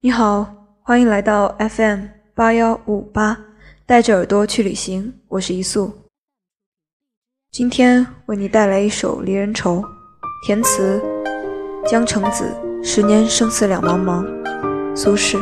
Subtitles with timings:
[0.00, 0.46] 你好，
[0.80, 3.36] 欢迎来到 FM 八幺五八，
[3.84, 5.12] 带着耳朵去旅行。
[5.26, 5.92] 我是一素，
[7.50, 9.78] 今天为你带来一首《离人愁》，
[10.46, 11.02] 填词
[11.84, 12.48] 江城子。
[12.80, 14.24] 十年生死两茫茫，
[14.94, 15.36] 苏轼。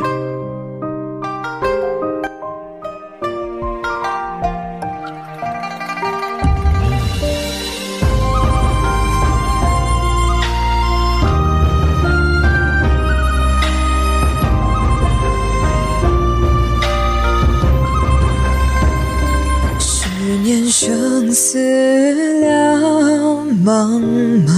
[20.99, 21.59] 生死
[22.39, 22.81] 两
[23.63, 24.01] 茫
[24.47, 24.49] 茫，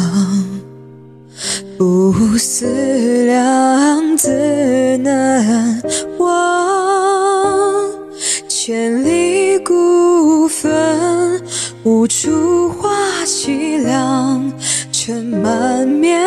[1.77, 2.65] 不思
[3.25, 4.29] 量，自
[4.99, 5.83] 难
[6.17, 7.91] 忘。
[8.47, 11.41] 千里孤坟，
[11.83, 12.89] 无处话
[13.25, 14.49] 凄凉。
[14.93, 16.17] 尘满面，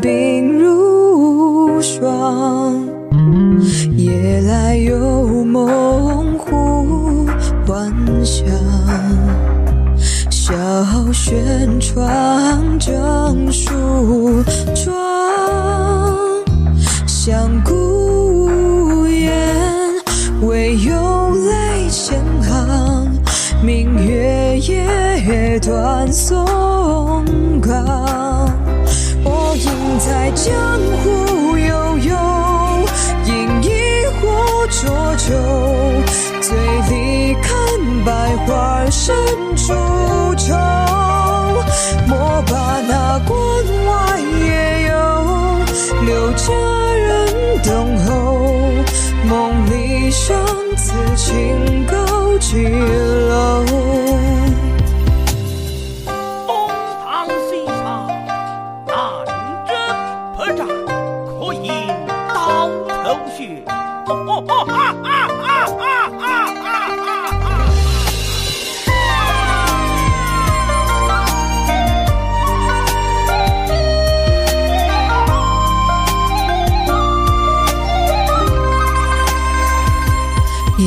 [0.00, 2.88] 鬓如霜。
[3.96, 7.26] 夜来幽梦忽
[7.66, 8.46] 还乡。
[10.30, 10.52] 小
[11.12, 14.42] 轩窗，正梳
[14.74, 14.92] 妆。
[17.06, 17.72] 相顾
[18.46, 19.56] 无言，
[20.42, 23.10] 唯有泪千行。
[23.62, 26.44] 明月夜，断松
[27.60, 28.50] 冈。
[29.24, 29.70] 我应
[30.00, 30.52] 在江
[31.04, 31.11] 湖
[38.04, 39.14] 百花深
[39.56, 39.72] 处。
[40.34, 40.54] 愁，
[42.08, 43.30] 莫把那关
[43.86, 44.92] 外夜游，
[46.04, 46.52] 留佳
[46.94, 48.10] 人等候。
[49.28, 49.30] 梦
[49.70, 50.34] 里相
[50.76, 53.64] 思情勾几楼？
[56.06, 56.50] 东
[57.04, 57.06] 堂
[57.48, 57.50] 西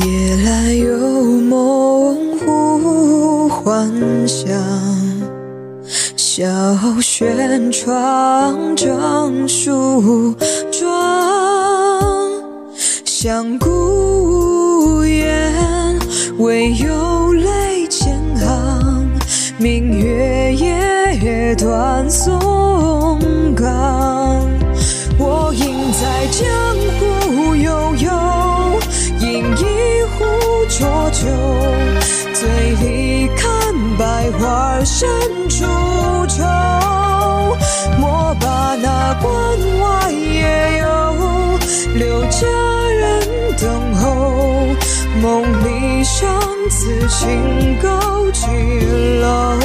[0.04, 0.98] 夜来有
[1.40, 4.46] 梦忽还乡，
[6.16, 6.44] 小
[7.00, 10.34] 轩窗，正梳
[10.70, 10.86] 妆。
[13.04, 15.98] 相顾无言，
[16.38, 19.10] 唯有泪千行。
[19.58, 22.38] 明月夜，断松
[23.56, 23.66] 冈。
[25.18, 26.46] 我应在江
[34.98, 35.06] 深
[35.50, 35.66] 处
[36.26, 36.42] 愁。
[37.98, 39.30] 莫把那关
[39.78, 40.86] 外夜游，
[41.96, 42.46] 留佳
[42.98, 43.28] 人
[43.60, 44.00] 等候。
[45.20, 46.26] 梦里相
[46.70, 47.90] 思情高
[48.30, 48.46] 几
[49.20, 49.58] 楼？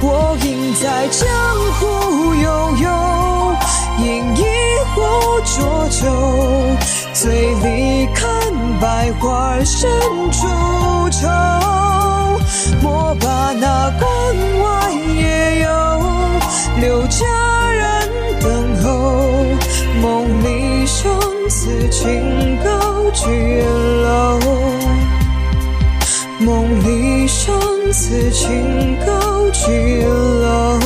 [0.00, 1.28] 我应在江
[1.74, 2.48] 湖悠
[2.84, 2.88] 悠，
[3.98, 4.40] 饮一
[4.94, 4.96] 壶
[5.44, 6.00] 浊酒，
[7.12, 8.24] 醉里看
[8.80, 9.90] 百花深
[10.32, 10.46] 处
[11.10, 11.85] 愁。
[12.82, 14.04] 莫把那关
[14.60, 15.68] 外野游，
[16.80, 17.24] 留佳
[17.72, 18.08] 人
[18.40, 18.86] 等候。
[20.02, 21.10] 梦里相
[21.48, 23.26] 思情勾几
[24.02, 24.40] 楼？
[26.38, 27.58] 梦里相
[27.92, 30.78] 思情勾几楼？